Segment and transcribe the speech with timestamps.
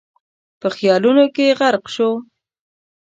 [0.59, 2.11] په خيالونو کې غرق شو.